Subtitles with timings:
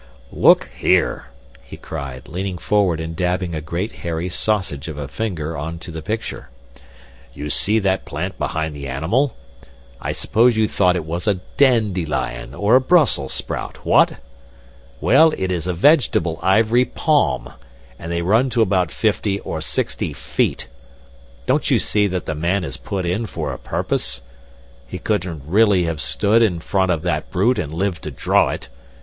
[0.33, 1.25] "Look here!"
[1.61, 5.91] he cried, leaning forward and dabbing a great hairy sausage of a finger on to
[5.91, 6.49] the picture.
[7.35, 9.35] "You see that plant behind the animal;
[10.01, 14.19] I suppose you thought it was a dandelion or a Brussels sprout what?
[14.99, 17.53] Well, it is a vegetable ivory palm,
[17.99, 20.67] and they run to about fifty or sixty feet.
[21.45, 24.21] Don't you see that the man is put in for a purpose?
[24.87, 28.67] He couldn't really have stood in front of that brute and lived to draw it.